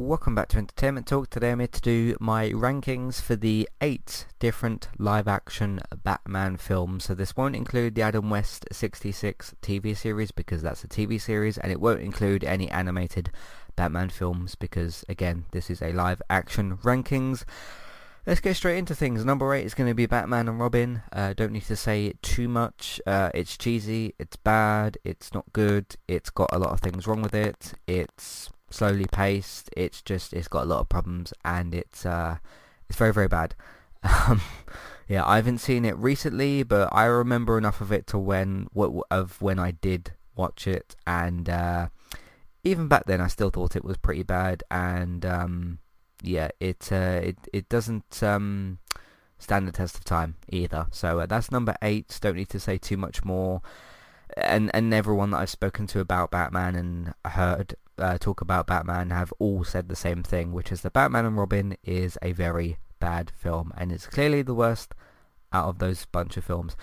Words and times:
welcome 0.00 0.34
back 0.34 0.48
to 0.48 0.56
Entertainment 0.56 1.06
Talk. 1.06 1.28
Today 1.28 1.50
I'm 1.50 1.58
here 1.58 1.68
to 1.68 1.80
do 1.80 2.16
my 2.20 2.48
rankings 2.50 3.20
for 3.20 3.36
the 3.36 3.68
eight 3.82 4.26
different 4.38 4.88
live-action 4.98 5.80
Batman 6.02 6.56
films. 6.56 7.04
So 7.04 7.14
this 7.14 7.36
won't 7.36 7.54
include 7.54 7.94
the 7.94 8.02
Adam 8.02 8.30
West 8.30 8.64
66 8.72 9.54
TV 9.60 9.94
series 9.94 10.30
because 10.30 10.62
that's 10.62 10.82
a 10.84 10.88
TV 10.88 11.20
series 11.20 11.58
and 11.58 11.70
it 11.70 11.82
won't 11.82 12.00
include 12.00 12.44
any 12.44 12.70
animated 12.70 13.30
Batman 13.76 14.08
films 14.08 14.54
because 14.54 15.04
again 15.06 15.44
this 15.52 15.68
is 15.68 15.82
a 15.82 15.92
live-action 15.92 16.78
rankings. 16.78 17.44
Let's 18.26 18.40
get 18.40 18.56
straight 18.56 18.78
into 18.78 18.94
things. 18.94 19.24
Number 19.24 19.52
eight 19.54 19.66
is 19.66 19.74
going 19.74 19.88
to 19.90 19.94
be 19.94 20.06
Batman 20.06 20.48
and 20.48 20.58
Robin. 20.58 21.02
Uh, 21.12 21.34
don't 21.34 21.52
need 21.52 21.64
to 21.64 21.76
say 21.76 22.14
too 22.22 22.48
much. 22.48 23.00
Uh, 23.06 23.30
it's 23.34 23.56
cheesy, 23.58 24.14
it's 24.18 24.36
bad, 24.36 24.96
it's 25.04 25.34
not 25.34 25.52
good, 25.52 25.96
it's 26.08 26.30
got 26.30 26.48
a 26.52 26.58
lot 26.58 26.70
of 26.70 26.80
things 26.80 27.06
wrong 27.06 27.20
with 27.20 27.34
it, 27.34 27.74
it's 27.86 28.50
slowly 28.70 29.06
paced. 29.10 29.70
It's 29.76 30.02
just 30.02 30.32
it's 30.32 30.48
got 30.48 30.64
a 30.64 30.66
lot 30.66 30.80
of 30.80 30.88
problems 30.88 31.32
and 31.44 31.74
it's 31.74 32.06
uh 32.06 32.38
it's 32.88 32.98
very 32.98 33.12
very 33.12 33.28
bad. 33.28 33.54
Um, 34.02 34.40
yeah, 35.10 35.26
I 35.26 35.36
haven't 35.36 35.58
seen 35.58 35.84
it 35.84 35.96
recently, 35.96 36.62
but 36.62 36.88
I 36.92 37.04
remember 37.06 37.58
enough 37.58 37.80
of 37.80 37.90
it 37.90 38.06
to 38.06 38.18
when 38.18 38.68
what 38.72 38.92
of 39.10 39.42
when 39.42 39.58
I 39.58 39.72
did 39.72 40.12
watch 40.36 40.68
it, 40.68 40.94
and 41.04 41.50
uh, 41.50 41.88
even 42.62 42.86
back 42.86 43.06
then 43.06 43.20
I 43.20 43.26
still 43.26 43.50
thought 43.50 43.74
it 43.74 43.84
was 43.84 43.96
pretty 43.96 44.22
bad. 44.22 44.62
And 44.70 45.26
um, 45.26 45.78
yeah, 46.22 46.50
it 46.60 46.92
uh, 46.92 47.20
it 47.24 47.38
it 47.52 47.68
doesn't 47.68 48.22
um, 48.22 48.78
stand 49.40 49.66
the 49.66 49.72
test 49.72 49.96
of 49.96 50.04
time 50.04 50.36
either. 50.48 50.86
So 50.92 51.18
uh, 51.18 51.26
that's 51.26 51.50
number 51.50 51.74
eight. 51.82 52.16
Don't 52.20 52.36
need 52.36 52.50
to 52.50 52.60
say 52.60 52.78
too 52.78 52.96
much 52.96 53.24
more. 53.24 53.62
And 54.36 54.70
and 54.72 54.94
everyone 54.94 55.32
that 55.32 55.38
I've 55.38 55.50
spoken 55.50 55.88
to 55.88 55.98
about 55.98 56.30
Batman 56.30 56.76
and 56.76 57.14
heard 57.32 57.74
uh, 58.00 58.18
talk 58.18 58.40
about 58.40 58.66
Batman 58.66 59.10
have 59.10 59.32
all 59.38 59.64
said 59.64 59.88
the 59.88 59.96
same 59.96 60.22
thing, 60.22 60.52
which 60.52 60.72
is 60.72 60.82
that 60.82 60.92
Batman 60.92 61.24
and 61.26 61.36
Robin 61.36 61.76
is 61.84 62.18
a 62.22 62.32
very 62.32 62.78
bad 62.98 63.30
film, 63.30 63.72
and 63.76 63.92
it's 63.92 64.06
clearly 64.06 64.42
the 64.42 64.54
worst 64.54 64.94
out 65.52 65.68
of 65.68 65.78
those 65.78 66.04
bunch 66.06 66.36
of 66.36 66.44
films. 66.44 66.76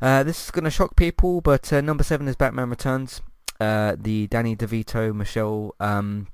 Uh, 0.00 0.22
this 0.22 0.44
is 0.44 0.50
going 0.50 0.64
to 0.64 0.70
shock 0.70 0.96
people, 0.96 1.40
but 1.40 1.72
uh, 1.72 1.80
number 1.80 2.04
seven 2.04 2.28
is 2.28 2.36
Batman 2.36 2.70
Returns, 2.70 3.20
uh, 3.60 3.96
the 3.98 4.26
Danny 4.28 4.54
DeVito, 4.56 5.14
Michelle 5.14 5.74
um, 5.80 6.28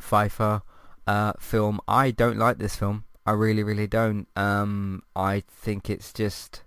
Pfeiffer 0.00 0.62
uh, 1.06 1.32
film. 1.38 1.80
I 1.88 2.10
don't 2.10 2.38
like 2.38 2.58
this 2.58 2.76
film. 2.76 3.04
I 3.26 3.32
really, 3.32 3.62
really 3.62 3.86
don't. 3.86 4.28
Um, 4.36 5.02
I 5.16 5.42
think 5.48 5.88
it's 5.88 6.12
just 6.12 6.62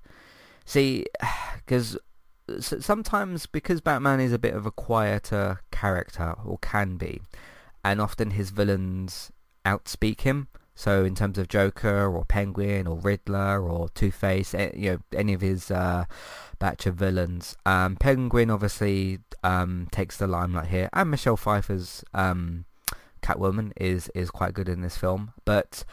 see 0.65 1.05
because 1.55 1.97
sometimes 2.59 3.45
because 3.45 3.81
Batman 3.81 4.19
is 4.19 4.31
a 4.31 4.39
bit 4.39 4.53
of 4.53 4.65
a 4.65 4.71
quieter 4.71 5.61
character, 5.79 6.35
or 6.45 6.57
can 6.59 6.97
be, 6.97 7.21
and 7.83 8.01
often 8.01 8.31
his 8.31 8.49
villains 8.49 9.31
outspeak 9.65 10.21
him. 10.21 10.47
So 10.75 11.03
in 11.03 11.15
terms 11.15 11.37
of 11.39 11.47
Joker 11.47 12.05
or 12.15 12.23
Penguin 12.25 12.85
or 12.85 12.97
Riddler 12.97 13.67
or 13.67 13.89
Two 13.89 14.11
Face, 14.11 14.53
eh, 14.53 14.71
you 14.75 14.91
know 14.91 14.99
any 15.13 15.33
of 15.33 15.41
his 15.41 15.71
uh, 15.71 16.05
batch 16.59 16.85
of 16.85 16.95
villains, 16.95 17.55
um, 17.65 17.95
Penguin 17.95 18.51
obviously 18.51 19.19
um, 19.43 19.87
takes 19.91 20.17
the 20.17 20.27
limelight 20.27 20.67
here, 20.67 20.89
and 20.93 21.11
Michelle 21.11 21.37
Pfeiffer's 21.37 22.03
um, 22.13 22.65
Catwoman 23.21 23.71
is 23.75 24.09
is 24.13 24.29
quite 24.29 24.53
good 24.53 24.69
in 24.69 24.81
this 24.81 24.97
film. 24.97 25.33
But 25.45 25.83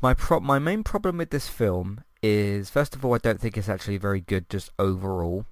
my 0.00 0.14
pro- 0.14 0.40
my 0.40 0.58
main 0.58 0.82
problem 0.84 1.18
with 1.18 1.30
this 1.30 1.48
film 1.48 2.04
is 2.22 2.70
first 2.70 2.94
of 2.94 3.04
all 3.04 3.14
I 3.14 3.18
don't 3.18 3.40
think 3.40 3.56
it's 3.56 3.68
actually 3.68 3.98
very 3.98 4.20
good 4.20 4.48
just 4.48 4.70
overall. 4.78 5.44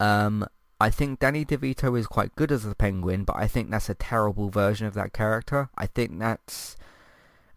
Um, 0.00 0.46
I 0.80 0.90
think 0.90 1.20
Danny 1.20 1.44
DeVito 1.44 1.98
is 1.98 2.06
quite 2.06 2.34
good 2.36 2.50
as 2.50 2.64
the 2.64 2.74
Penguin, 2.74 3.24
but 3.24 3.36
I 3.36 3.46
think 3.46 3.70
that's 3.70 3.88
a 3.88 3.94
terrible 3.94 4.50
version 4.50 4.86
of 4.86 4.94
that 4.94 5.12
character. 5.12 5.70
I 5.76 5.86
think 5.86 6.18
that's... 6.18 6.76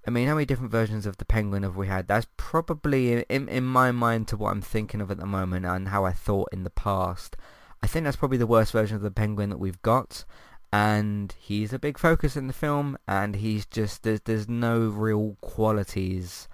I 0.05 0.09
mean, 0.09 0.27
how 0.27 0.35
many 0.35 0.45
different 0.45 0.71
versions 0.71 1.05
of 1.05 1.17
the 1.17 1.25
Penguin 1.25 1.63
have 1.63 1.75
we 1.75 1.88
had? 1.88 2.07
That's 2.07 2.27
probably, 2.38 3.23
in, 3.23 3.49
in 3.49 3.65
my 3.65 3.91
mind, 3.91 4.29
to 4.29 4.38
what 4.38 4.51
I'm 4.51 4.61
thinking 4.61 5.01
of 5.01 5.11
at 5.11 5.17
the 5.17 5.25
moment 5.25 5.65
and 5.65 5.89
how 5.89 6.05
I 6.05 6.13
thought 6.13 6.47
in 6.53 6.63
the 6.63 6.69
past. 6.69 7.35
I 7.83 7.88
think 7.88 8.06
that's 8.06 8.16
probably 8.16 8.38
the 8.38 8.47
worst 8.47 8.72
version 8.72 8.95
of 8.95 9.01
the 9.01 9.11
Penguin 9.11 9.50
that 9.50 9.59
we've 9.59 9.81
got. 9.81 10.23
And 10.72 11.33
he's 11.38 11.73
a 11.73 11.79
big 11.79 11.97
focus 11.97 12.38
in 12.38 12.47
the 12.47 12.53
film, 12.53 12.97
and 13.07 13.35
he's 13.35 13.66
just, 13.66 14.03
there's, 14.03 14.22
there's 14.22 14.47
no 14.47 14.79
real 14.79 15.38
qualities 15.41 16.47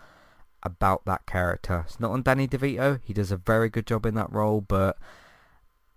about 0.63 1.05
that 1.05 1.25
character. 1.25 1.83
It's 1.85 1.99
not 1.99 2.11
on 2.11 2.23
Danny 2.23 2.47
DeVito. 2.47 3.01
He 3.03 3.13
does 3.13 3.31
a 3.31 3.37
very 3.37 3.69
good 3.69 3.85
job 3.85 4.05
in 4.05 4.15
that 4.15 4.31
role, 4.31 4.61
but 4.61 4.97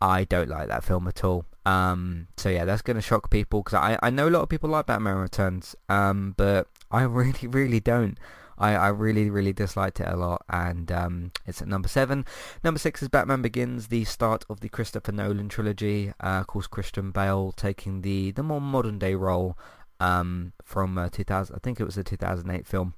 I 0.00 0.24
don't 0.24 0.48
like 0.48 0.68
that 0.68 0.84
film 0.84 1.08
at 1.08 1.24
all. 1.24 1.44
Um, 1.64 2.28
so 2.36 2.48
yeah, 2.48 2.64
that's 2.64 2.82
going 2.82 2.96
to 2.96 3.02
shock 3.02 3.30
people 3.30 3.62
because 3.62 3.74
I, 3.74 3.98
I 4.02 4.10
know 4.10 4.28
a 4.28 4.30
lot 4.30 4.42
of 4.42 4.48
people 4.48 4.70
like 4.70 4.86
Batman 4.86 5.16
Returns, 5.16 5.74
um, 5.88 6.34
but 6.36 6.68
I 6.90 7.02
really, 7.04 7.48
really 7.48 7.80
don't. 7.80 8.18
I, 8.58 8.74
I 8.74 8.88
really, 8.88 9.28
really 9.28 9.52
disliked 9.52 10.00
it 10.00 10.08
a 10.08 10.16
lot, 10.16 10.42
and 10.48 10.90
um, 10.90 11.32
it's 11.44 11.60
at 11.60 11.68
number 11.68 11.88
seven. 11.88 12.24
Number 12.64 12.78
six 12.78 13.02
is 13.02 13.08
Batman 13.08 13.42
Begins, 13.42 13.88
the 13.88 14.04
start 14.04 14.46
of 14.48 14.60
the 14.60 14.70
Christopher 14.70 15.12
Nolan 15.12 15.50
trilogy. 15.50 16.14
Uh, 16.20 16.40
of 16.40 16.46
course, 16.46 16.66
Christian 16.66 17.10
Bale 17.10 17.52
taking 17.52 18.00
the, 18.00 18.30
the 18.30 18.42
more 18.42 18.60
modern 18.60 18.98
day 18.98 19.14
role 19.14 19.58
um, 20.00 20.54
from 20.62 20.96
uh, 20.96 21.10
2000. 21.10 21.54
I 21.54 21.58
think 21.58 21.80
it 21.80 21.84
was 21.84 21.98
a 21.98 22.04
2008 22.04 22.66
film 22.66 22.94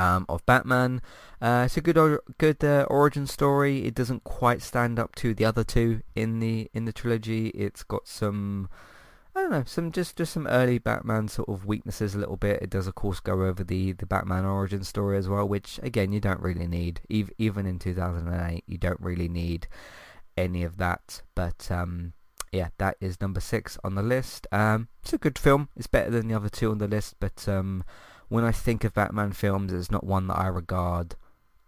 um, 0.00 0.24
of 0.28 0.44
Batman. 0.46 1.02
Uh, 1.42 1.64
it's 1.66 1.76
a 1.76 1.80
good 1.80 2.18
good 2.38 2.64
uh, 2.64 2.86
origin 2.88 3.26
story. 3.26 3.84
It 3.84 3.94
doesn't 3.94 4.24
quite 4.24 4.62
stand 4.62 4.98
up 4.98 5.14
to 5.16 5.34
the 5.34 5.44
other 5.44 5.62
two 5.62 6.00
in 6.16 6.40
the 6.40 6.70
in 6.72 6.86
the 6.86 6.92
trilogy. 6.92 7.48
It's 7.48 7.82
got 7.82 8.08
some 8.08 8.70
I 9.36 9.42
don't 9.42 9.50
know 9.50 9.64
some 9.66 9.92
just 9.92 10.16
just 10.16 10.32
some 10.32 10.46
early 10.46 10.78
Batman 10.78 11.28
sort 11.28 11.48
of 11.48 11.66
weaknesses 11.66 12.14
a 12.14 12.18
little 12.18 12.38
bit. 12.38 12.62
It 12.62 12.70
does 12.70 12.86
of 12.86 12.94
course 12.94 13.20
go 13.20 13.44
over 13.44 13.62
the 13.62 13.92
the 13.92 14.06
Batman 14.06 14.46
origin 14.46 14.84
story 14.84 15.18
as 15.18 15.28
well, 15.28 15.46
which 15.46 15.78
again 15.82 16.12
you 16.12 16.20
don't 16.20 16.40
really 16.40 16.66
need. 16.66 17.02
Even 17.08 17.66
in 17.66 17.78
2008, 17.78 18.64
you 18.66 18.78
don't 18.78 19.00
really 19.00 19.28
need 19.28 19.68
any 20.36 20.62
of 20.62 20.78
that. 20.78 21.22
But 21.34 21.70
um, 21.70 22.14
yeah, 22.52 22.68
that 22.78 22.96
is 23.00 23.20
number 23.20 23.40
six 23.40 23.76
on 23.84 23.96
the 23.96 24.02
list. 24.02 24.46
Um, 24.50 24.88
it's 25.02 25.12
a 25.12 25.18
good 25.18 25.38
film. 25.38 25.68
It's 25.76 25.86
better 25.86 26.10
than 26.10 26.28
the 26.28 26.34
other 26.34 26.48
two 26.48 26.70
on 26.70 26.78
the 26.78 26.88
list, 26.88 27.16
but 27.20 27.46
um, 27.46 27.84
when 28.30 28.44
I 28.44 28.52
think 28.52 28.84
of 28.84 28.94
Batman 28.94 29.32
films, 29.32 29.72
it's 29.72 29.90
not 29.90 30.04
one 30.04 30.26
that 30.28 30.38
I 30.38 30.46
regard 30.46 31.16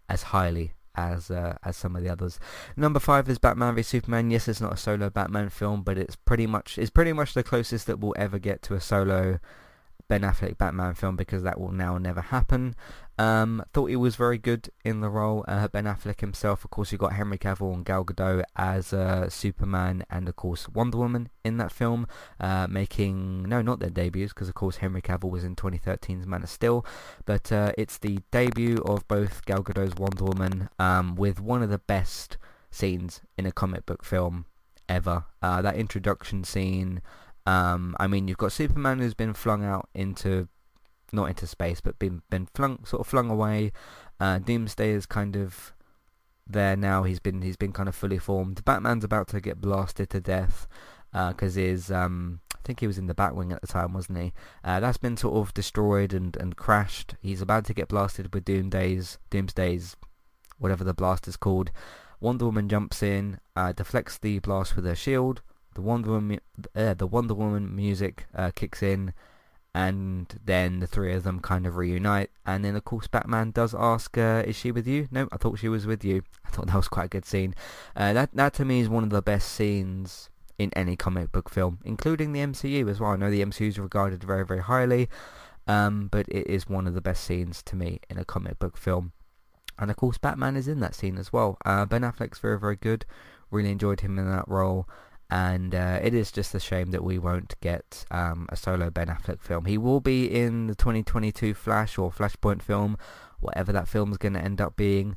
as 0.09 0.23
highly 0.23 0.73
as 0.95 1.29
uh, 1.29 1.57
as 1.63 1.75
some 1.77 1.95
of 1.95 2.03
the 2.03 2.09
others. 2.09 2.39
Number 2.75 2.99
five 2.99 3.29
is 3.29 3.37
Batman 3.37 3.75
v 3.75 3.83
Superman. 3.83 4.31
Yes, 4.31 4.47
it's 4.47 4.61
not 4.61 4.73
a 4.73 4.77
solo 4.77 5.09
Batman 5.09 5.49
film, 5.49 5.83
but 5.83 5.97
it's 5.97 6.15
pretty 6.15 6.47
much 6.47 6.77
it's 6.77 6.89
pretty 6.89 7.13
much 7.13 7.33
the 7.33 7.43
closest 7.43 7.85
that 7.87 7.99
we'll 7.99 8.15
ever 8.17 8.39
get 8.39 8.61
to 8.63 8.73
a 8.73 8.81
solo 8.81 9.39
Ben 10.13 10.21
Affleck 10.21 10.59
Batman 10.59 10.93
film 10.93 11.15
because 11.15 11.41
that 11.41 11.59
will 11.59 11.71
now 11.71 11.97
never 11.97 12.21
happen. 12.21 12.75
Um, 13.17 13.65
thought 13.73 13.87
he 13.87 13.95
was 13.95 14.15
very 14.15 14.37
good 14.37 14.69
in 14.85 15.01
the 15.01 15.09
role. 15.09 15.43
Uh, 15.47 15.67
ben 15.67 15.85
Affleck 15.85 16.19
himself, 16.19 16.63
of 16.63 16.69
course, 16.69 16.91
you 16.91 16.99
got 16.99 17.13
Henry 17.13 17.39
Cavill 17.39 17.73
and 17.73 17.83
Gal 17.83 18.05
Gadot 18.05 18.43
as 18.55 18.93
uh, 18.93 19.27
Superman 19.27 20.05
and 20.11 20.29
of 20.29 20.35
course 20.35 20.69
Wonder 20.69 20.99
Woman 20.99 21.29
in 21.43 21.57
that 21.57 21.71
film, 21.71 22.05
uh, 22.39 22.67
making 22.69 23.49
no, 23.49 23.63
not 23.63 23.79
their 23.79 23.89
debuts 23.89 24.33
because 24.33 24.49
of 24.49 24.53
course 24.53 24.77
Henry 24.77 25.01
Cavill 25.01 25.31
was 25.31 25.43
in 25.43 25.55
2013's 25.55 26.27
Man 26.27 26.43
of 26.43 26.49
Steel, 26.49 26.85
but 27.25 27.51
uh, 27.51 27.71
it's 27.75 27.97
the 27.97 28.19
debut 28.29 28.83
of 28.85 29.07
both 29.07 29.43
Gal 29.45 29.63
Gadot's 29.63 29.95
Wonder 29.95 30.25
Woman 30.25 30.69
um, 30.77 31.15
with 31.15 31.39
one 31.41 31.63
of 31.63 31.71
the 31.71 31.79
best 31.79 32.37
scenes 32.69 33.21
in 33.35 33.47
a 33.47 33.51
comic 33.51 33.87
book 33.87 34.05
film 34.05 34.45
ever. 34.87 35.25
Uh, 35.41 35.63
that 35.63 35.75
introduction 35.75 36.43
scene. 36.43 37.01
Um, 37.45 37.95
I 37.99 38.07
mean, 38.07 38.27
you've 38.27 38.37
got 38.37 38.51
Superman 38.51 38.99
who's 38.99 39.13
been 39.13 39.33
flung 39.33 39.63
out 39.63 39.89
into 39.93 40.47
not 41.11 41.25
into 41.25 41.47
space, 41.47 41.81
but 41.81 41.99
been 41.99 42.21
been 42.29 42.47
flung 42.53 42.83
sort 42.85 43.01
of 43.01 43.07
flung 43.07 43.29
away. 43.29 43.71
Uh, 44.19 44.39
Doomsday 44.39 44.91
is 44.91 45.05
kind 45.05 45.35
of 45.35 45.73
there 46.47 46.75
now. 46.75 47.03
He's 47.03 47.19
been 47.19 47.41
he's 47.41 47.57
been 47.57 47.73
kind 47.73 47.89
of 47.89 47.95
fully 47.95 48.17
formed. 48.17 48.63
Batman's 48.65 49.03
about 49.03 49.27
to 49.29 49.41
get 49.41 49.61
blasted 49.61 50.09
to 50.11 50.21
death 50.21 50.67
because 51.11 51.57
uh, 51.57 51.61
his 51.61 51.91
um, 51.91 52.39
I 52.53 52.59
think 52.63 52.79
he 52.79 52.87
was 52.87 52.97
in 52.97 53.07
the 53.07 53.15
Batwing 53.15 53.53
at 53.53 53.61
the 53.61 53.67
time, 53.67 53.93
wasn't 53.93 54.19
he? 54.19 54.33
Uh, 54.63 54.79
that's 54.79 54.97
been 54.97 55.17
sort 55.17 55.35
of 55.35 55.53
destroyed 55.53 56.13
and, 56.13 56.35
and 56.37 56.55
crashed. 56.55 57.15
He's 57.21 57.41
about 57.41 57.65
to 57.65 57.73
get 57.73 57.89
blasted 57.89 58.33
with 58.33 58.45
Doomsday's 58.45 59.19
Doomsday's 59.29 59.95
whatever 60.57 60.83
the 60.83 60.93
blast 60.93 61.27
is 61.27 61.37
called. 61.37 61.71
Wonder 62.19 62.45
Woman 62.45 62.69
jumps 62.69 63.03
in, 63.03 63.39
uh, 63.55 63.73
deflects 63.73 64.17
the 64.17 64.39
blast 64.39 64.75
with 64.75 64.85
her 64.85 64.95
shield. 64.95 65.41
The 65.73 65.81
Wonder 65.81 66.11
Woman, 66.11 66.39
uh, 66.75 66.93
the 66.93 67.07
Wonder 67.07 67.33
Woman 67.33 67.75
music 67.75 68.25
uh, 68.35 68.51
kicks 68.55 68.83
in, 68.83 69.13
and 69.75 70.39
then 70.45 70.79
the 70.79 70.87
three 70.87 71.13
of 71.13 71.23
them 71.23 71.39
kind 71.39 71.65
of 71.65 71.77
reunite 71.77 72.29
and 72.45 72.63
then 72.63 72.75
of 72.75 72.85
course 72.85 73.07
Batman 73.07 73.51
does 73.51 73.73
ask 73.73 74.17
uh, 74.17 74.43
is 74.45 74.55
she 74.55 74.71
with 74.71 74.87
you? 74.87 75.07
No 75.11 75.27
I 75.31 75.37
thought 75.37 75.59
she 75.59 75.69
was 75.69 75.87
with 75.87 76.03
you. 76.03 76.23
I 76.45 76.49
thought 76.49 76.67
that 76.67 76.75
was 76.75 76.87
quite 76.87 77.05
a 77.05 77.09
good 77.09 77.25
scene. 77.25 77.55
Uh, 77.95 78.13
that 78.13 78.29
that 78.33 78.53
to 78.55 78.65
me 78.65 78.81
is 78.81 78.89
one 78.89 79.03
of 79.03 79.09
the 79.09 79.21
best 79.21 79.49
scenes 79.49 80.29
in 80.59 80.71
any 80.75 80.95
comic 80.95 81.31
book 81.31 81.49
film 81.49 81.79
including 81.83 82.33
the 82.33 82.41
MCU 82.41 82.87
as 82.87 82.99
well. 82.99 83.11
I 83.11 83.15
know 83.15 83.31
the 83.31 83.43
MCU 83.43 83.67
is 83.67 83.79
regarded 83.79 84.23
very 84.23 84.45
very 84.45 84.61
highly 84.61 85.09
um, 85.65 86.07
but 86.11 86.27
it 86.29 86.45
is 86.47 86.69
one 86.69 86.85
of 86.85 86.93
the 86.93 87.01
best 87.01 87.23
scenes 87.23 87.63
to 87.63 87.75
me 87.75 87.99
in 88.09 88.17
a 88.17 88.25
comic 88.25 88.59
book 88.59 88.77
film. 88.77 89.13
And 89.79 89.89
of 89.89 89.97
course 89.97 90.19
Batman 90.19 90.55
is 90.55 90.67
in 90.67 90.81
that 90.81 90.93
scene 90.93 91.17
as 91.17 91.33
well. 91.33 91.57
Uh, 91.65 91.85
Ben 91.85 92.01
Affleck's 92.01 92.37
very 92.37 92.59
very 92.59 92.75
good. 92.75 93.05
Really 93.49 93.71
enjoyed 93.71 94.01
him 94.01 94.19
in 94.19 94.29
that 94.29 94.47
role 94.47 94.87
and 95.33 95.73
uh, 95.73 95.97
it 96.03 96.13
is 96.13 96.31
just 96.31 96.53
a 96.53 96.59
shame 96.59 96.91
that 96.91 97.03
we 97.03 97.17
won't 97.17 97.59
get 97.59 98.05
um, 98.11 98.45
a 98.49 98.55
solo 98.55 98.91
Ben 98.91 99.07
Affleck 99.07 99.41
film. 99.41 99.65
He 99.65 99.79
will 99.79 99.99
be 99.99 100.27
in 100.27 100.67
the 100.67 100.75
2022 100.75 101.55
Flash 101.55 101.97
or 101.97 102.11
Flashpoint 102.11 102.61
film, 102.61 102.99
whatever 103.39 103.71
that 103.71 103.87
film 103.87 104.11
is 104.11 104.19
going 104.19 104.35
to 104.35 104.39
end 104.39 104.61
up 104.61 104.75
being. 104.75 105.15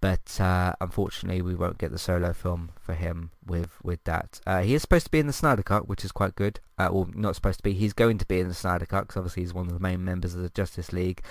But 0.00 0.40
uh, 0.40 0.72
unfortunately, 0.80 1.42
we 1.42 1.54
won't 1.54 1.76
get 1.76 1.90
the 1.90 1.98
solo 1.98 2.32
film 2.32 2.70
for 2.80 2.94
him 2.94 3.32
with 3.46 3.72
with 3.82 4.02
that. 4.04 4.40
Uh, 4.46 4.62
he 4.62 4.72
is 4.72 4.80
supposed 4.80 5.04
to 5.04 5.10
be 5.10 5.18
in 5.18 5.26
the 5.26 5.32
Snyder 5.34 5.62
Cut, 5.62 5.86
which 5.86 6.06
is 6.06 6.12
quite 6.12 6.36
good. 6.36 6.60
Uh, 6.78 6.88
well, 6.90 7.10
not 7.14 7.34
supposed 7.34 7.58
to 7.58 7.62
be. 7.62 7.74
He's 7.74 7.92
going 7.92 8.16
to 8.16 8.24
be 8.24 8.40
in 8.40 8.48
the 8.48 8.54
Snyder 8.54 8.86
Cut 8.86 9.02
because 9.02 9.18
obviously 9.18 9.42
he's 9.42 9.52
one 9.52 9.66
of 9.66 9.74
the 9.74 9.78
main 9.78 10.02
members 10.02 10.34
of 10.34 10.40
the 10.40 10.48
Justice 10.48 10.90
League. 10.90 11.22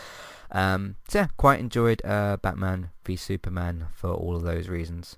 Um, 0.51 0.97
so 1.07 1.21
yeah, 1.21 1.27
quite 1.35 1.59
enjoyed 1.59 2.05
uh, 2.05 2.37
Batman 2.37 2.91
v 3.03 3.15
Superman 3.15 3.87
for 3.95 4.11
all 4.11 4.35
of 4.35 4.43
those 4.43 4.69
reasons. 4.69 5.17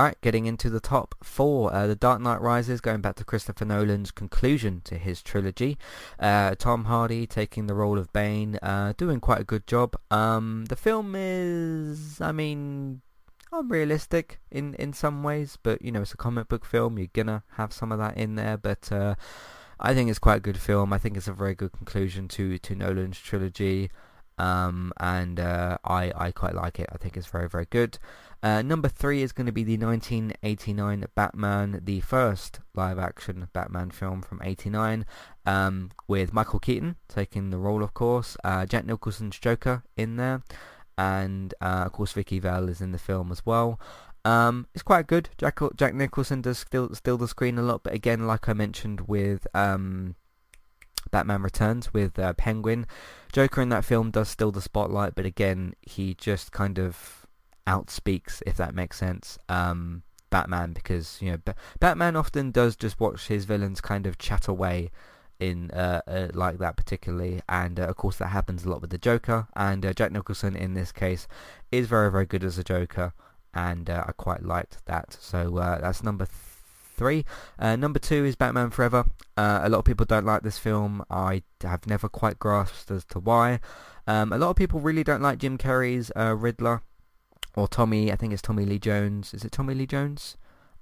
Alright, 0.00 0.20
getting 0.22 0.46
into 0.46 0.70
the 0.70 0.80
top 0.80 1.14
four. 1.22 1.70
Uh, 1.74 1.86
the 1.86 1.94
Dark 1.94 2.22
Knight 2.22 2.40
Rises, 2.40 2.80
going 2.80 3.02
back 3.02 3.16
to 3.16 3.24
Christopher 3.24 3.66
Nolan's 3.66 4.10
conclusion 4.10 4.80
to 4.84 4.96
his 4.96 5.20
trilogy. 5.20 5.76
Uh, 6.18 6.54
Tom 6.54 6.86
Hardy 6.86 7.26
taking 7.26 7.66
the 7.66 7.74
role 7.74 7.98
of 7.98 8.10
Bane, 8.10 8.58
uh, 8.62 8.94
doing 8.96 9.20
quite 9.20 9.42
a 9.42 9.44
good 9.44 9.66
job. 9.66 9.94
Um, 10.10 10.64
the 10.70 10.74
film 10.74 11.14
is, 11.14 12.18
I 12.18 12.32
mean, 12.32 13.02
unrealistic 13.52 14.40
in, 14.50 14.72
in 14.76 14.94
some 14.94 15.22
ways, 15.22 15.58
but, 15.62 15.82
you 15.82 15.92
know, 15.92 16.00
it's 16.00 16.14
a 16.14 16.16
comic 16.16 16.48
book 16.48 16.64
film. 16.64 16.96
You're 16.96 17.08
gonna 17.12 17.42
have 17.58 17.70
some 17.70 17.92
of 17.92 17.98
that 17.98 18.16
in 18.16 18.36
there, 18.36 18.56
but 18.56 18.90
uh, 18.90 19.16
I 19.78 19.92
think 19.92 20.08
it's 20.08 20.18
quite 20.18 20.36
a 20.36 20.40
good 20.40 20.56
film. 20.56 20.94
I 20.94 20.98
think 20.98 21.18
it's 21.18 21.28
a 21.28 21.34
very 21.34 21.54
good 21.54 21.72
conclusion 21.72 22.26
to, 22.28 22.56
to 22.56 22.74
Nolan's 22.74 23.18
trilogy. 23.18 23.90
Um, 24.40 24.94
and 24.98 25.38
uh, 25.38 25.76
I, 25.84 26.12
I 26.16 26.32
quite 26.32 26.54
like 26.54 26.80
it. 26.80 26.88
I 26.90 26.96
think 26.96 27.18
it's 27.18 27.26
very, 27.26 27.46
very 27.46 27.66
good. 27.68 27.98
Uh, 28.42 28.62
number 28.62 28.88
three 28.88 29.22
is 29.22 29.32
going 29.32 29.44
to 29.44 29.52
be 29.52 29.64
the 29.64 29.76
1989 29.76 31.04
Batman, 31.14 31.82
the 31.84 32.00
first 32.00 32.60
live-action 32.74 33.48
Batman 33.52 33.90
film 33.90 34.22
from 34.22 34.40
89, 34.42 35.04
um, 35.44 35.90
with 36.08 36.32
Michael 36.32 36.58
Keaton 36.58 36.96
taking 37.06 37.50
the 37.50 37.58
role, 37.58 37.82
of 37.82 37.92
course, 37.92 38.38
uh, 38.42 38.64
Jack 38.64 38.86
Nicholson's 38.86 39.38
Joker 39.38 39.82
in 39.94 40.16
there, 40.16 40.42
and 40.96 41.52
uh, 41.60 41.84
of 41.84 41.92
course 41.92 42.14
Vicki 42.14 42.38
Vale 42.38 42.70
is 42.70 42.80
in 42.80 42.92
the 42.92 42.98
film 42.98 43.30
as 43.30 43.44
well. 43.44 43.78
Um, 44.24 44.68
it's 44.74 44.82
quite 44.82 45.06
good. 45.06 45.28
Jack 45.36 45.60
Jack 45.76 45.94
Nicholson 45.94 46.40
does 46.40 46.58
still 46.58 46.94
still 46.94 47.18
the 47.18 47.28
screen 47.28 47.58
a 47.58 47.62
lot, 47.62 47.82
but 47.82 47.94
again, 47.94 48.26
like 48.26 48.48
I 48.48 48.52
mentioned 48.52 49.02
with 49.02 49.46
um, 49.54 50.14
Batman 51.10 51.42
Returns 51.42 51.92
with 51.92 52.18
uh, 52.18 52.32
Penguin, 52.34 52.86
Joker 53.32 53.62
in 53.62 53.68
that 53.70 53.84
film 53.84 54.10
does 54.10 54.28
steal 54.28 54.50
the 54.50 54.60
spotlight, 54.60 55.14
but 55.14 55.26
again, 55.26 55.74
he 55.82 56.14
just 56.14 56.52
kind 56.52 56.78
of 56.78 57.26
outspeaks, 57.66 58.42
if 58.46 58.56
that 58.56 58.74
makes 58.74 58.96
sense, 58.96 59.38
um, 59.48 60.02
Batman 60.30 60.72
because 60.72 61.18
you 61.20 61.32
know 61.32 61.38
B- 61.38 61.52
Batman 61.80 62.16
often 62.16 62.50
does 62.50 62.76
just 62.76 63.00
watch 63.00 63.26
his 63.26 63.44
villains 63.44 63.80
kind 63.80 64.06
of 64.06 64.16
chat 64.16 64.48
away 64.48 64.90
in 65.40 65.70
uh, 65.72 66.02
uh, 66.06 66.28
like 66.32 66.58
that 66.58 66.76
particularly, 66.76 67.40
and 67.48 67.80
uh, 67.80 67.84
of 67.84 67.96
course 67.96 68.16
that 68.16 68.28
happens 68.28 68.64
a 68.64 68.70
lot 68.70 68.80
with 68.80 68.90
the 68.90 68.98
Joker. 68.98 69.48
And 69.56 69.84
uh, 69.84 69.92
Jack 69.92 70.12
Nicholson 70.12 70.54
in 70.54 70.74
this 70.74 70.92
case 70.92 71.26
is 71.72 71.88
very 71.88 72.10
very 72.10 72.26
good 72.26 72.44
as 72.44 72.58
a 72.58 72.64
Joker, 72.64 73.12
and 73.52 73.90
uh, 73.90 74.04
I 74.06 74.12
quite 74.12 74.44
liked 74.44 74.84
that. 74.86 75.16
So 75.20 75.58
uh, 75.58 75.80
that's 75.80 76.02
number. 76.02 76.26
Th- 77.00 77.24
three. 77.58 77.76
number 77.76 77.98
two 77.98 78.24
is 78.24 78.36
Batman 78.36 78.70
Forever. 78.70 79.06
a 79.36 79.68
lot 79.68 79.78
of 79.78 79.84
people 79.84 80.06
don't 80.06 80.26
like 80.26 80.42
this 80.42 80.58
film. 80.58 81.04
I 81.10 81.42
have 81.62 81.86
never 81.86 82.08
quite 82.08 82.38
grasped 82.38 82.90
as 82.90 83.04
to 83.06 83.18
why. 83.18 83.60
Um, 84.06 84.32
a 84.32 84.38
lot 84.38 84.50
of 84.50 84.56
people 84.56 84.80
really 84.80 85.04
don't 85.04 85.22
like 85.22 85.38
Jim 85.38 85.56
Carrey's 85.58 86.10
Riddler 86.16 86.82
or 87.54 87.68
Tommy, 87.68 88.12
I 88.12 88.16
think 88.16 88.32
it's 88.32 88.42
Tommy 88.42 88.64
Lee 88.64 88.78
Jones. 88.78 89.34
Is 89.34 89.44
it 89.44 89.52
Tommy 89.52 89.74
Lee 89.74 89.86
Jones? 89.86 90.36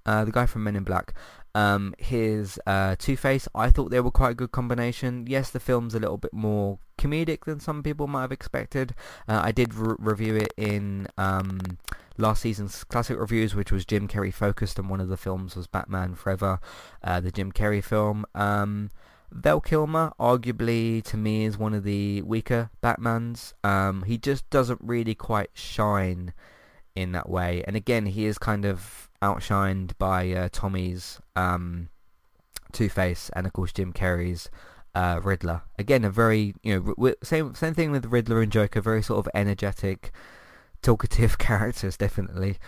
Uh, 0.07 0.25
the 0.25 0.33
guy 0.33 0.47
from 0.47 0.65
Men 0.65 0.77
in 0.77 0.85
Black. 0.85 1.13
Um, 1.55 1.95
his 1.99 2.59
uh, 2.67 2.97
Two-Face, 2.99 3.49
I 3.55 3.71
thought 3.71 3.91
they 3.91 4.01
were 4.01 4.11
quite 4.11 4.31
a 4.31 4.35
good 4.35 4.53
combination. 4.53 5.27
Yes, 5.29 5.51
the 5.51 5.61
film's 5.61 5.95
a 5.95 5.99
little 5.99 6.17
bit 6.17 6.33
more 6.33 6.79
comedic 6.99 7.45
than 7.45 7.61
some 7.61 7.83
people 7.83 8.07
might 8.07 8.23
have 8.23 8.33
expected. 8.33 8.95
Uh, 9.29 9.41
I 9.45 9.53
did 9.53 9.75
re- 9.75 9.97
review 9.99 10.37
it 10.37 10.53
in 10.57 11.09
um, 11.19 11.61
last 12.19 12.43
season's 12.43 12.85
classic 12.85 13.19
reviews, 13.19 13.55
which 13.55 13.73
was 13.73 13.85
Jim 13.85 14.09
Carrey 14.09 14.33
focused, 14.33 14.79
and 14.79 14.91
one 14.91 15.01
of 15.01 15.09
the 15.09 15.17
films 15.17 15.57
was 15.57 15.67
Batman 15.67 16.15
Forever, 16.15 16.61
uh, 17.03 17.21
the 17.21 17.31
Jim 17.31 17.53
Carrey 17.53 17.83
film. 17.83 18.27
Um, 18.35 18.91
Val 19.31 19.61
Kilmer, 19.61 20.13
arguably 20.19 21.03
to 21.05 21.17
me, 21.17 21.45
is 21.45 21.59
one 21.59 21.75
of 21.75 21.85
the 21.85 22.23
weaker 22.23 22.71
Batmans. 22.83 23.53
Um, 23.63 24.03
he 24.05 24.19
just 24.19 24.49
doesn't 24.51 24.81
really 24.83 25.15
quite 25.15 25.51
shine 25.55 26.33
in 26.95 27.13
that 27.13 27.29
way. 27.29 27.63
And 27.67 27.77
again, 27.77 28.07
he 28.07 28.27
is 28.27 28.39
kind 28.39 28.65
of 28.65 29.09
outshined 29.23 29.93
by 29.99 30.33
uh, 30.33 30.49
Tommy's 30.51 31.21
um, 31.37 31.89
Two-Face 32.73 33.31
and 33.35 33.47
of 33.47 33.53
course 33.53 33.73
Jim 33.73 33.93
Carrey's 33.93 34.51
uh, 34.95 35.21
Riddler. 35.23 35.63
Again, 35.79 36.05
a 36.05 36.11
very 36.11 36.55
you 36.63 36.95
know 36.99 37.15
same 37.23 37.55
same 37.55 37.75
thing 37.75 37.91
with 37.91 38.07
Riddler 38.07 38.43
and 38.43 38.51
Joker. 38.51 38.81
Very 38.81 39.03
sort 39.03 39.25
of 39.25 39.31
energetic, 39.35 40.11
talkative 40.83 41.39
characters, 41.39 41.97
definitely. 41.97 42.59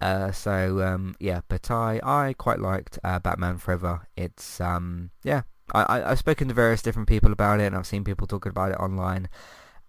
Uh, 0.00 0.30
so 0.30 0.80
um, 0.80 1.14
yeah, 1.18 1.40
but 1.48 1.70
I 1.70 2.00
I 2.02 2.34
quite 2.34 2.60
liked 2.60 2.98
uh, 3.02 3.18
Batman 3.18 3.58
Forever. 3.58 4.06
It's 4.16 4.60
um 4.60 5.10
yeah 5.24 5.42
I, 5.74 5.82
I 5.82 6.10
I've 6.10 6.18
spoken 6.18 6.48
to 6.48 6.54
various 6.54 6.82
different 6.82 7.08
people 7.08 7.32
about 7.32 7.60
it, 7.60 7.64
and 7.64 7.76
I've 7.76 7.86
seen 7.86 8.04
people 8.04 8.26
talking 8.26 8.50
about 8.50 8.70
it 8.70 8.78
online, 8.78 9.28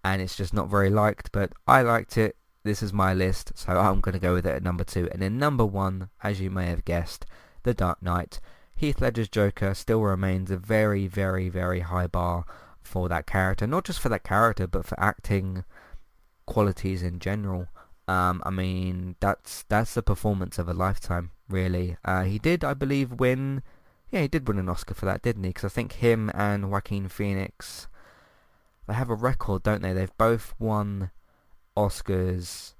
and 0.04 0.20
it's 0.20 0.36
just 0.36 0.52
not 0.52 0.68
very 0.68 0.90
liked. 0.90 1.30
But 1.32 1.52
I 1.66 1.82
liked 1.82 2.18
it. 2.18 2.36
this 2.64 2.82
is 2.82 2.92
my 2.92 3.14
list, 3.14 3.52
so 3.54 3.72
I'm 3.72 4.00
going 4.00 4.14
to 4.14 4.18
go 4.18 4.34
with 4.34 4.46
it 4.46 4.54
at 4.54 4.62
number 4.62 4.84
two. 4.84 5.08
And 5.12 5.22
then 5.22 5.38
number 5.38 5.64
one, 5.64 6.10
as 6.22 6.40
you 6.40 6.50
may 6.50 6.66
have 6.66 6.84
guessed, 6.84 7.24
The 7.62 7.74
Dark 7.74 8.02
Knight. 8.02 8.40
Heath 8.76 9.00
Ledger's 9.00 9.28
Joker 9.28 9.74
still 9.74 10.00
remains 10.00 10.50
a 10.50 10.56
very, 10.56 11.06
very, 11.06 11.50
very 11.50 11.80
high 11.80 12.06
bar 12.06 12.44
for 12.82 13.08
that 13.10 13.26
character. 13.26 13.66
Not 13.66 13.84
just 13.84 14.00
for 14.00 14.08
that 14.08 14.24
character, 14.24 14.66
but 14.66 14.86
for 14.86 14.98
acting 14.98 15.64
qualities 16.50 17.00
in 17.00 17.20
general. 17.20 17.68
Um, 18.08 18.42
I 18.44 18.50
mean, 18.50 19.14
that's 19.20 19.64
that's 19.68 19.94
the 19.94 20.02
performance 20.02 20.58
of 20.58 20.68
a 20.68 20.74
lifetime, 20.74 21.30
really. 21.48 21.96
Uh, 22.04 22.24
he 22.24 22.38
did, 22.40 22.64
I 22.64 22.74
believe, 22.74 23.12
win. 23.12 23.62
Yeah, 24.10 24.22
he 24.22 24.28
did 24.28 24.48
win 24.48 24.58
an 24.58 24.68
Oscar 24.68 24.94
for 24.94 25.06
that, 25.06 25.22
didn't 25.22 25.44
he? 25.44 25.50
Because 25.50 25.64
I 25.64 25.68
think 25.68 25.92
him 25.92 26.28
and 26.34 26.72
Joaquin 26.72 27.08
Phoenix, 27.08 27.86
they 28.88 28.94
have 28.94 29.08
a 29.08 29.14
record, 29.14 29.62
don't 29.62 29.80
they? 29.80 29.92
They've 29.92 30.18
both 30.18 30.54
won 30.58 31.12
Oscars 31.76 32.74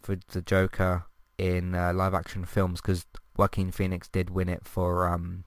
for 0.00 0.18
the 0.32 0.42
Joker 0.42 1.04
in 1.38 1.76
uh, 1.76 1.92
live 1.92 2.14
action 2.14 2.44
films 2.44 2.80
because 2.80 3.06
Joaquin 3.36 3.70
Phoenix 3.70 4.08
did 4.08 4.30
win 4.30 4.48
it 4.48 4.66
for 4.66 5.06
um, 5.06 5.44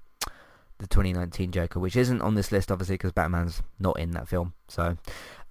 the 0.78 0.88
2019 0.88 1.52
Joker, 1.52 1.82
which 1.82 1.98
isn't 1.98 2.22
on 2.22 2.36
this 2.36 2.54
list 2.54 2.72
obviously 2.72 2.96
because 2.96 3.12
Batman's 3.12 3.62
not 3.80 4.00
in 4.00 4.12
that 4.12 4.30
film. 4.30 4.54
So, 4.70 4.98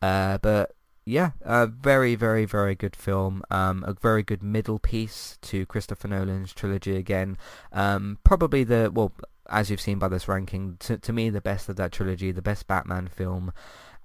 uh, 0.00 0.38
but 0.38 0.74
yeah, 1.04 1.32
a 1.42 1.66
very, 1.66 2.14
very, 2.14 2.44
very 2.44 2.74
good 2.74 2.96
film. 2.96 3.42
Um, 3.50 3.84
a 3.86 3.92
very 3.92 4.22
good 4.22 4.42
middle 4.42 4.78
piece 4.78 5.38
to 5.42 5.66
Christopher 5.66 6.08
Nolan's 6.08 6.52
trilogy 6.52 6.96
again. 6.96 7.36
Um, 7.72 8.18
probably 8.24 8.64
the 8.64 8.90
well, 8.92 9.12
as 9.50 9.70
you've 9.70 9.80
seen 9.80 9.98
by 9.98 10.08
this 10.08 10.28
ranking, 10.28 10.76
to, 10.80 10.96
to 10.98 11.12
me 11.12 11.30
the 11.30 11.40
best 11.40 11.68
of 11.68 11.76
that 11.76 11.92
trilogy, 11.92 12.32
the 12.32 12.42
best 12.42 12.66
Batman 12.66 13.08
film 13.08 13.52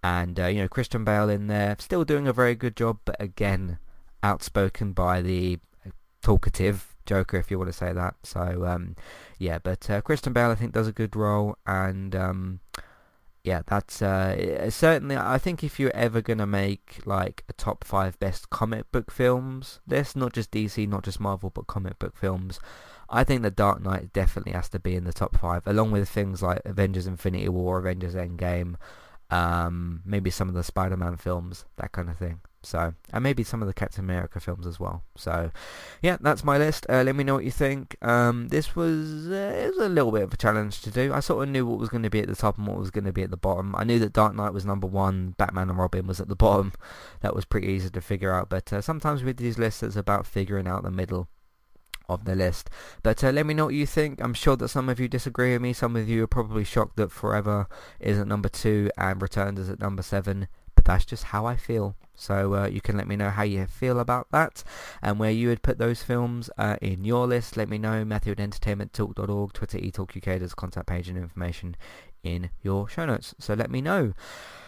and 0.04 0.40
uh, 0.40 0.48
you 0.48 0.62
know 0.62 0.68
Christian 0.68 1.04
Bale 1.04 1.30
in 1.30 1.48
there, 1.48 1.76
still 1.80 2.04
doing 2.04 2.28
a 2.28 2.34
very 2.34 2.56
good 2.56 2.76
job, 2.76 3.00
but 3.06 3.16
again, 3.20 3.80
outspoken 4.24 4.94
by 4.94 5.22
the 5.22 5.60
talkative 6.22 6.96
Joker, 7.06 7.38
if 7.38 7.50
you 7.50 7.58
want 7.58 7.70
to 7.70 7.78
say 7.78 7.92
that. 7.94 8.16
So 8.24 8.66
um, 8.66 8.96
yeah, 9.38 9.60
but 9.60 9.90
uh, 9.90 10.02
Christian 10.02 10.34
Bale 10.34 10.52
I 10.52 10.56
think 10.56 10.74
does 10.74 10.88
a 10.88 10.94
good 10.94 11.16
role, 11.16 11.58
and 11.66 12.16
um, 12.16 12.60
yeah, 13.50 13.64
that's 13.66 14.00
uh, 14.04 14.70
certainly. 14.70 15.18
I 15.18 15.40
think 15.40 15.64
if 15.64 15.80
you're 15.80 15.96
ever 15.96 16.22
gonna 16.22 16.46
make 16.46 17.00
like 17.06 17.44
a 17.50 17.54
top 17.54 17.84
five 17.84 18.20
best 18.20 18.52
comic 18.52 18.92
book 18.92 19.10
films 19.10 19.80
list, 19.88 20.16
not 20.16 20.34
just 20.34 20.52
DC, 20.52 20.88
not 20.88 21.04
just 21.04 21.20
Marvel, 21.20 21.50
but 21.50 21.66
comic 21.66 21.98
book 21.98 22.16
films. 22.16 22.60
I 23.10 23.24
think 23.24 23.42
The 23.42 23.50
Dark 23.50 23.82
Knight 23.82 24.14
definitely 24.14 24.52
has 24.52 24.70
to 24.70 24.80
be 24.80 24.96
in 24.96 25.06
the 25.06 25.14
top 25.14 25.36
five, 25.36 25.66
along 25.66 25.90
with 25.90 26.08
things 26.08 26.44
like 26.44 26.62
Avengers 26.64 27.08
Infinity 27.08 27.50
War, 27.50 27.80
Avengers 27.80 28.14
Endgame, 28.14 28.76
um, 29.32 30.02
maybe 30.06 30.30
some 30.30 30.50
of 30.50 30.56
the 30.56 30.64
Spider-Man 30.64 31.18
films, 31.18 31.66
that 31.78 31.92
kind 31.92 32.10
of 32.10 32.18
thing. 32.18 32.42
So, 32.62 32.94
and 33.14 33.24
maybe 33.24 33.44
some 33.44 33.62
of 33.62 33.68
the 33.68 33.74
Captain 33.74 34.04
America 34.04 34.40
films 34.40 34.68
as 34.68 34.80
well. 34.80 35.04
So, 35.16 35.52
yeah, 36.02 36.18
that's 36.20 36.44
my 36.44 36.58
list. 36.58 36.86
Uh, 36.90 37.04
let 37.04 37.16
me 37.16 37.24
know 37.24 37.36
what 37.36 37.46
you 37.46 37.52
think. 37.52 37.96
Um, 38.02 38.50
this 38.50 38.76
was 38.76 39.28
uh, 39.30 39.54
it 39.56 39.68
was 39.70 39.86
a 39.86 39.90
little 39.90 40.12
bit 40.12 40.24
of 40.24 40.34
a 40.34 40.38
challenge 40.38 40.82
to 40.82 40.92
do. 40.92 41.14
I 41.14 41.22
sort 41.22 41.44
of 41.44 41.50
knew 41.50 41.66
what 41.66 41.80
was 41.80 41.88
going 41.88 42.04
to 42.04 42.10
be 42.10 42.20
at 42.20 42.28
the 42.28 42.36
top 42.36 42.58
and 42.58 42.68
what 42.68 42.78
was 42.78 42.92
going 42.92 43.06
to 43.06 43.14
be 43.14 43.24
at 43.24 43.32
the 43.32 43.38
bottom. 43.38 43.76
I 43.76 43.86
knew 43.86 43.98
that 44.00 44.12
Dark 44.12 44.36
Knight 44.36 44.54
was 44.54 44.66
number 44.66 44.88
one, 44.88 45.36
Batman 45.38 45.70
and 45.70 45.80
Robin 45.80 46.06
was 46.06 46.20
at 46.20 46.28
the 46.28 46.36
bottom. 46.36 46.74
That 47.22 47.34
was 47.34 47.46
pretty 47.46 47.68
easy 47.68 47.90
to 47.92 48.02
figure 48.02 48.34
out. 48.34 48.50
But 48.50 48.74
uh, 48.74 48.82
sometimes 48.82 49.24
with 49.24 49.38
these 49.38 49.58
lists, 49.58 49.82
it's 49.82 49.96
about 49.96 50.26
figuring 50.26 50.68
out 50.68 50.84
the 50.84 50.92
middle 50.92 51.30
of 52.10 52.26
the 52.26 52.36
list. 52.36 52.70
But 53.04 53.24
uh, 53.24 53.30
let 53.32 53.46
me 53.46 53.54
know 53.54 53.66
what 53.66 53.74
you 53.76 53.86
think. 53.86 54.22
I'm 54.22 54.34
sure 54.34 54.56
that 54.58 54.70
some 54.70 54.90
of 54.90 55.00
you 55.00 55.08
disagree 55.08 55.54
with 55.54 55.62
me. 55.62 55.74
Some 55.74 55.96
of 55.96 56.10
you 56.10 56.24
are 56.24 56.28
probably 56.28 56.64
shocked 56.64 56.98
that 56.98 57.12
Forever 57.12 57.68
is 58.00 58.20
at 58.20 58.28
number 58.28 58.50
two 58.50 58.90
and 58.98 59.22
Returned 59.22 59.60
is 59.60 59.70
at 59.70 59.80
number 59.80 60.02
seven. 60.02 60.48
But 60.76 60.86
that's 60.86 61.06
just 61.06 61.26
how 61.26 61.46
I 61.46 61.56
feel. 61.56 61.96
So 62.16 62.56
uh, 62.56 62.68
you 62.68 62.82
can 62.82 62.98
let 62.98 63.08
me 63.08 63.16
know 63.16 63.30
how 63.30 63.44
you 63.44 63.66
feel 63.66 64.00
about 64.00 64.28
that 64.32 64.64
and 65.02 65.20
where 65.20 65.32
you 65.32 65.48
would 65.48 65.62
put 65.62 65.78
those 65.78 66.04
films 66.04 66.50
uh, 66.58 66.76
in 66.82 67.06
your 67.06 67.28
list. 67.28 67.56
Let 67.56 67.70
me 67.70 67.78
know. 67.78 68.04
Matthew 68.04 68.34
at 68.34 68.38
entertainmenttalk.org, 68.40 69.54
Twitter 69.54 69.78
eTalkUK. 69.78 70.40
There's 70.40 70.54
contact 70.54 70.88
page 70.88 71.08
and 71.08 71.18
information 71.18 71.78
in 72.24 72.50
your 72.62 72.90
show 72.90 73.06
notes. 73.06 73.36
So 73.40 73.54
let 73.54 73.72
me 73.72 73.82
know. 73.82 74.14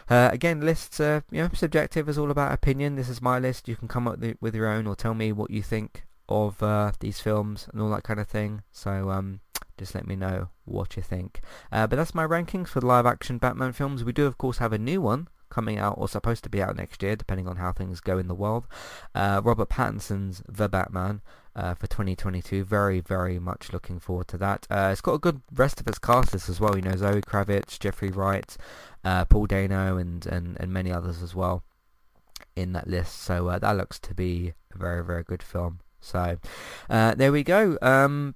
Uh, 0.10 0.30
again, 0.32 0.62
lists 0.62 1.00
you 1.00 1.24
know 1.32 1.50
subjective. 1.54 2.10
is 2.10 2.18
all 2.18 2.32
about 2.32 2.52
opinion. 2.52 2.96
This 2.96 3.10
is 3.10 3.22
my 3.22 3.40
list. 3.40 3.68
You 3.68 3.76
can 3.76 3.88
come 3.88 4.08
up 4.08 4.20
with 4.40 4.56
your 4.56 4.68
own 4.68 4.88
or 4.88 4.96
tell 4.96 5.14
me 5.14 5.32
what 5.32 5.52
you 5.52 5.62
think 5.62 6.04
of 6.32 6.64
uh, 6.64 6.92
these 7.00 7.20
films 7.20 7.68
and 7.72 7.82
all 7.82 7.90
that 7.90 8.04
kind 8.04 8.20
of 8.20 8.28
thing. 8.28 8.64
So 8.72 9.10
um, 9.10 9.42
just 9.78 9.96
let 9.96 10.08
me 10.08 10.16
know 10.16 10.50
what 10.66 10.96
you 10.96 11.04
think. 11.04 11.42
Uh, 11.72 11.88
but 11.88 11.96
that's 11.96 12.16
my 12.16 12.26
rankings 12.26 12.70
for 12.70 12.80
the 12.80 12.88
live 12.88 13.06
action 13.06 13.38
Batman 13.38 13.74
films. 13.74 14.04
We 14.04 14.14
do 14.14 14.26
of 14.26 14.38
course 14.38 14.58
have 14.60 14.74
a 14.74 14.78
new 14.78 15.02
one 15.02 15.28
coming 15.50 15.78
out 15.78 15.96
or 15.98 16.08
supposed 16.08 16.44
to 16.44 16.50
be 16.50 16.62
out 16.62 16.76
next 16.76 17.04
year 17.04 17.16
depending 17.16 17.48
on 17.48 17.58
how 17.58 17.72
things 17.72 18.00
go 18.00 18.18
in 18.18 18.28
the 18.28 18.36
world. 18.36 18.68
Uh, 19.14 19.42
Robert 19.44 19.70
Pattinson's 19.70 20.42
The 20.48 20.70
Batman 20.70 21.22
uh, 21.56 21.76
for 21.76 21.88
2022. 21.88 22.64
Very, 22.64 23.02
very 23.02 23.38
much 23.38 23.74
looking 23.74 24.00
forward 24.00 24.28
to 24.30 24.38
that. 24.38 24.66
Uh, 24.70 24.90
it's 24.92 25.02
got 25.02 25.14
a 25.14 25.20
good 25.20 25.42
rest 25.54 25.80
of 25.80 25.88
its 25.88 26.00
cast 26.00 26.34
as 26.34 26.60
well. 26.60 26.76
You 26.76 26.82
know, 26.82 26.96
Zoe 26.96 27.22
Kravitz, 27.22 27.78
Jeffrey 27.78 28.10
Wright, 28.10 28.56
uh, 29.04 29.26
Paul 29.26 29.46
Dano 29.46 29.98
and, 29.98 30.26
and, 30.26 30.58
and 30.60 30.72
many 30.72 30.92
others 30.92 31.22
as 31.22 31.36
well 31.36 31.64
in 32.56 32.74
that 32.74 32.88
list. 32.88 33.22
So 33.22 33.50
uh, 33.50 33.60
that 33.60 33.78
looks 33.78 34.00
to 34.00 34.14
be 34.14 34.54
a 34.74 34.78
very, 34.78 35.04
very 35.04 35.24
good 35.24 35.44
film. 35.44 35.80
So 36.02 36.38
uh, 36.90 37.16
there 37.16 37.32
we 37.32 37.44
go. 37.44 37.78
Um, 37.82 38.36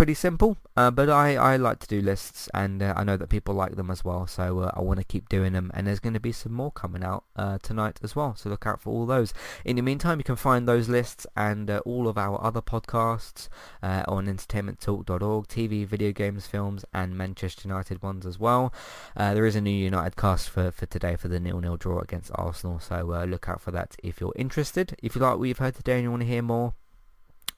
pretty 0.00 0.14
simple, 0.14 0.56
uh, 0.78 0.90
but 0.90 1.10
I, 1.10 1.36
I 1.36 1.56
like 1.58 1.78
to 1.80 1.86
do 1.86 2.00
lists 2.00 2.48
and 2.54 2.82
uh, 2.82 2.94
I 2.96 3.04
know 3.04 3.18
that 3.18 3.28
people 3.28 3.54
like 3.54 3.76
them 3.76 3.90
as 3.90 4.02
well, 4.02 4.26
so 4.26 4.60
uh, 4.60 4.70
I 4.72 4.80
want 4.80 4.98
to 4.98 5.04
keep 5.04 5.28
doing 5.28 5.52
them 5.52 5.70
and 5.74 5.86
there's 5.86 6.00
going 6.00 6.14
to 6.14 6.20
be 6.20 6.32
some 6.32 6.54
more 6.54 6.72
coming 6.72 7.04
out 7.04 7.24
uh, 7.36 7.58
tonight 7.62 8.00
as 8.02 8.16
well, 8.16 8.34
so 8.34 8.48
look 8.48 8.66
out 8.66 8.80
for 8.80 8.88
all 8.88 9.04
those. 9.04 9.34
In 9.62 9.76
the 9.76 9.82
meantime, 9.82 10.18
you 10.18 10.24
can 10.24 10.36
find 10.36 10.66
those 10.66 10.88
lists 10.88 11.26
and 11.36 11.70
uh, 11.70 11.82
all 11.84 12.08
of 12.08 12.16
our 12.16 12.42
other 12.42 12.62
podcasts 12.62 13.50
uh, 13.82 14.04
on 14.08 14.24
entertainmenttalk.org, 14.24 15.48
TV, 15.48 15.84
video 15.84 16.12
games, 16.12 16.46
films 16.46 16.82
and 16.94 17.14
Manchester 17.14 17.68
United 17.68 18.02
ones 18.02 18.24
as 18.24 18.38
well. 18.38 18.72
there 19.14 19.44
is 19.44 19.54
a 19.54 19.60
new 19.60 19.68
United 19.68 20.16
cast 20.16 20.48
for, 20.48 20.70
for 20.70 20.86
today 20.86 21.14
for 21.14 21.28
the 21.28 21.38
nil-nil 21.38 21.76
draw 21.76 21.98
against 21.98 22.30
Arsenal, 22.36 22.80
so 22.80 23.02
look 23.28 23.50
out 23.50 23.60
for 23.60 23.70
that 23.70 23.96
if 24.02 24.18
you're 24.18 24.32
interested. 24.34 24.96
If 25.02 25.14
you 25.14 25.20
like 25.20 25.36
what 25.36 25.44
you've 25.44 25.58
heard 25.58 25.74
today 25.74 25.96
and 25.96 26.04
you 26.04 26.10
want 26.10 26.22
to 26.22 26.26
hear 26.26 26.40
more, 26.40 26.72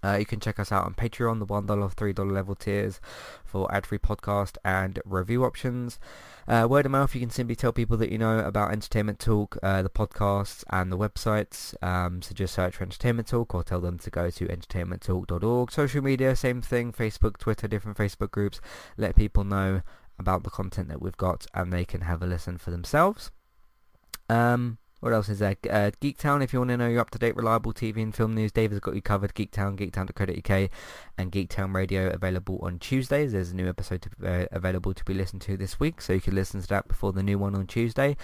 uh, 0.05 0.17
you 0.19 0.27
can 0.27 0.41
check 0.41 0.59
us 0.59 0.73
out 0.73 0.85
on 0.85 0.95
Patreon, 0.95 1.39
the 1.39 1.47
$1, 1.47 1.67
$3 1.67 2.33
level 2.33 2.55
tiers 2.55 3.01
for 3.45 3.73
ad-free 3.75 3.99
podcast 3.99 4.57
and 4.65 5.01
review 5.05 5.45
options. 5.45 5.99
Uh, 6.49 6.67
word 6.69 6.87
of 6.87 6.93
mouth, 6.93 7.15
you 7.15 7.21
can 7.21 7.31
simply 7.31 7.55
tell 7.55 7.73
people 7.73 7.97
that 7.97 8.11
you 8.11 8.19
know 8.19 8.41
about 8.41 8.73
Entertainment 8.73 9.19
Talk, 9.19 9.57
uh, 9.63 9.83
the 9.83 9.91
podcasts 9.91 10.65
and 10.71 10.91
the 10.91 10.99
websites. 10.99 11.75
Um, 11.83 12.21
so 12.21 12.35
just 12.35 12.55
search 12.55 12.77
for 12.77 12.83
Entertainment 12.83 13.29
Talk 13.29 13.55
or 13.55 13.63
tell 13.63 13.81
them 13.81 13.99
to 14.01 14.11
go 14.11 14.31
to 14.31 14.47
entertainmenttalk.org. 14.47 15.71
Social 15.71 16.03
media, 16.03 16.35
same 16.35 16.61
thing, 16.61 16.93
Facebook, 16.93 17.39
Twitter, 17.39 17.69
different 17.69 17.97
Facebook 17.97 18.33
groups. 18.33 18.61
Let 18.97 19.15
people 19.15 19.45
know 19.45 19.83
about 20.19 20.43
the 20.43 20.51
content 20.51 20.89
that 20.89 21.01
we've 21.01 21.17
got 21.17 21.47
and 21.55 21.73
they 21.73 21.85
can 21.85 22.03
have 22.03 22.23
a 22.23 22.27
listen 22.27 22.59
for 22.59 22.71
themselves. 22.71 23.31
Um, 24.29 24.79
what 25.03 25.13
else 25.13 25.29
is 25.29 25.41
there? 25.41 25.57
Uh, 25.69 25.91
Geektown, 26.01 26.45
if 26.45 26.53
you 26.53 26.61
want 26.61 26.71
to 26.71 26.77
know 26.77 26.87
your 26.87 27.01
up-to-date, 27.01 27.35
reliable 27.35 27.73
TV 27.73 28.01
and 28.01 28.15
film 28.15 28.37
news, 28.37 28.53
Dave 28.53 28.71
has 28.71 28.79
got 28.79 28.95
you 28.95 29.03
covered. 29.03 29.35
Geektown, 29.35 29.77
geektown.co.uk, 29.77 30.71
and 31.19 31.33
Geektown 31.33 31.75
Radio 31.75 32.09
available 32.11 32.61
on 32.63 32.79
Tuesdays. 32.79 33.33
There's 33.33 33.51
a 33.51 33.57
new 33.57 33.69
episode 33.69 34.03
to, 34.03 34.11
uh, 34.25 34.47
available 34.53 34.95
to 34.95 35.05
be 35.05 35.13
listened 35.13 35.43
to 35.43 35.57
this 35.57 35.81
week, 35.81 36.01
so 36.01 36.13
you 36.13 36.21
can 36.21 36.37
listen 36.37 36.61
to 36.61 36.69
that 36.69 36.87
before 36.87 37.13
the 37.13 37.23
new 37.25 37.37
one 37.37 37.57
on 37.57 37.67
Tuesday. 37.67 38.17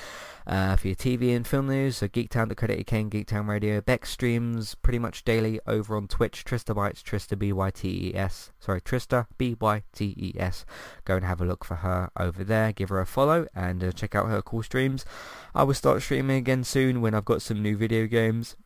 Uh, 0.47 0.77
for 0.77 0.87
your 0.87 0.95
TV 0.95 1.35
and 1.35 1.49
film 1.49 1.67
news, 1.67 1.97
so 1.97 2.07
geektown.co.uk 2.07 2.93
and 2.93 3.11
Geektown 3.11 3.49
Radio. 3.49 3.81
Beck 3.81 4.07
streams 4.07 4.77
pretty 4.77 5.01
much 5.01 5.25
daily 5.25 5.59
over 5.67 5.97
on 5.97 6.07
Twitch. 6.07 6.45
Trista 6.45 6.77
Bytes, 6.77 7.03
Trista 7.03 7.37
B-Y-T-E-S. 7.37 8.53
Sorry, 8.61 8.81
Trista 8.81 9.27
B-Y-T-E-S. 9.37 10.65
Go 11.05 11.17
and 11.17 11.25
have 11.25 11.41
a 11.41 11.45
look 11.45 11.65
for 11.65 11.77
her 11.77 12.11
over 12.17 12.45
there. 12.45 12.73
Give 12.73 12.89
her 12.91 13.01
a 13.01 13.07
follow 13.07 13.49
and 13.53 13.83
uh, 13.83 13.91
check 13.91 14.15
out 14.15 14.29
her 14.29 14.43
cool 14.43 14.63
streams. 14.63 15.05
I 15.55 15.65
will 15.65 15.75
start 15.75 16.03
streaming 16.03 16.37
again 16.37 16.63
soon 16.69 17.01
when 17.01 17.15
I've 17.15 17.25
got 17.25 17.43
some 17.43 17.63
new 17.63 17.77
video 17.77 18.07
games, 18.07 18.57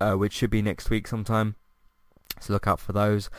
uh, 0.00 0.14
which 0.14 0.32
should 0.32 0.50
be 0.50 0.62
next 0.62 0.90
week 0.90 1.08
sometime. 1.08 1.56
So 2.40 2.52
look 2.52 2.66
out 2.66 2.80
for 2.80 2.92
those. 2.92 3.30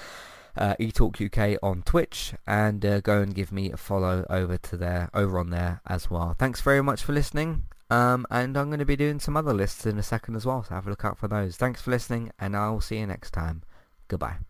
Uh, 0.58 0.75
eTalk 0.80 1.24
UK 1.24 1.58
on 1.63 1.84
Twitch 1.84 2.34
and 2.46 2.86
uh, 2.86 3.00
go 3.00 3.22
and 3.22 3.34
give 3.34 3.51
me 3.51 3.72
a 3.72 3.78
follow 3.78 4.25
over 4.30 4.58
to 4.58 4.75
there, 4.75 5.10
over 5.13 5.39
on 5.39 5.51
there 5.51 5.82
as 5.88 6.10
well. 6.10 6.36
Thanks 6.38 6.60
very 6.60 6.82
much 6.82 7.04
for 7.04 7.13
listening. 7.13 7.63
Um, 7.89 8.25
and 8.30 8.58
I'm 8.58 8.68
going 8.68 8.80
to 8.80 8.86
be 8.86 8.96
doing 8.96 9.20
some 9.20 9.38
other 9.38 9.54
lists 9.54 9.86
in 9.86 9.98
a 9.98 10.04
second 10.04 10.36
as 10.36 10.46
well, 10.46 10.63
so 10.63 10.75
have 10.75 10.86
a 10.86 10.89
look 10.89 11.06
out 11.06 11.18
for 11.18 11.28
those. 11.28 11.56
Thanks 11.56 11.82
for 11.82 11.92
listening, 11.92 12.32
and 12.38 12.56
I'll 12.56 12.82
see 12.82 13.00
you 13.00 13.08
next 13.08 13.32
time. 13.32 13.63
Goodbye. 14.08 14.49